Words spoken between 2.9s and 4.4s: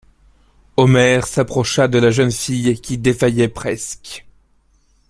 défaillait presque.